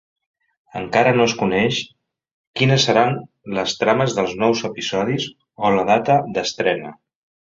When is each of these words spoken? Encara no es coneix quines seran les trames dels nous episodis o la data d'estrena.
Encara 0.77 1.09
no 1.17 1.25
es 1.31 1.33
coneix 1.41 1.81
quines 2.61 2.87
seran 2.89 3.13
les 3.57 3.77
trames 3.83 4.17
dels 4.21 4.33
nous 4.45 4.63
episodis 4.71 5.27
o 5.69 5.71
la 5.79 5.87
data 5.93 6.19
d'estrena. 6.39 6.95